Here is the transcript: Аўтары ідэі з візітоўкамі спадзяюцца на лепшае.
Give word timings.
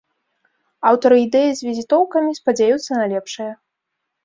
Аўтары 0.91 1.15
ідэі 1.25 1.51
з 1.59 1.69
візітоўкамі 1.69 2.31
спадзяюцца 2.41 2.91
на 3.03 3.13
лепшае. 3.15 3.49